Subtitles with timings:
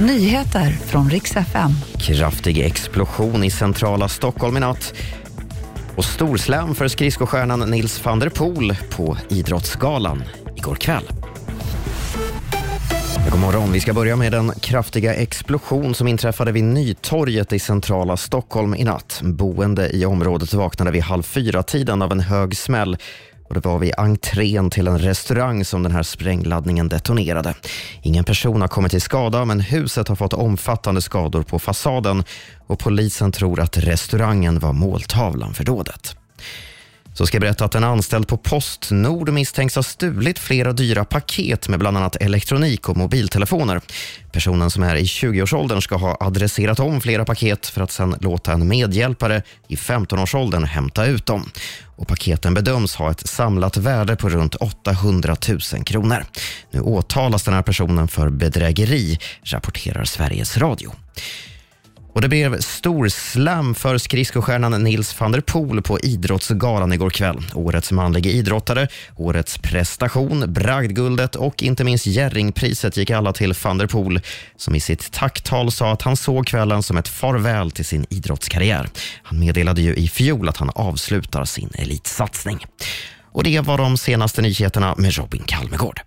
[0.00, 1.70] Nyheter från riks FM.
[1.98, 4.94] Kraftig explosion i centrala Stockholm i natt.
[5.96, 10.24] Och storslam för skridskostjärnan Nils van der Poel på Idrottsgalan
[10.56, 11.04] igår kväll.
[13.30, 13.72] God morgon.
[13.72, 18.84] Vi ska börja med den kraftiga explosion som inträffade vid Nytorget i centrala Stockholm i
[18.84, 19.20] natt.
[19.24, 22.96] Boende i området vaknade vid halv fyra-tiden av en hög smäll
[23.48, 27.54] och det var vid entrén till en restaurang som den här sprängladdningen detonerade.
[28.02, 32.24] Ingen person har kommit till skada men huset har fått omfattande skador på fasaden
[32.66, 36.16] och polisen tror att restaurangen var måltavlan för dådet.
[37.18, 41.68] Så ska jag berätta att en anställd på Postnord misstänks ha stulit flera dyra paket
[41.68, 43.80] med bland annat elektronik och mobiltelefoner.
[44.32, 48.52] Personen som är i 20-årsåldern ska ha adresserat om flera paket för att sedan låta
[48.52, 51.50] en medhjälpare i 15-årsåldern hämta ut dem.
[51.96, 56.24] Och paketen bedöms ha ett samlat värde på runt 800 000 kronor.
[56.70, 60.92] Nu åtalas den här personen för bedrägeri, rapporterar Sveriges Radio.
[62.18, 67.36] Och det blev stor slam för skridskostjärnan Nils van der Poel på Idrottsgalan igår kväll.
[67.54, 73.86] Årets manliga idrottare, årets prestation, bragdguldet och inte minst Jerringpriset gick alla till van der
[73.86, 74.20] Poel
[74.56, 78.88] som i sitt tacktal sa att han såg kvällen som ett farväl till sin idrottskarriär.
[79.22, 82.66] Han meddelade ju i fjol att han avslutar sin elitsatsning.
[83.32, 85.96] Och det var de senaste nyheterna med Robin Kalmegård.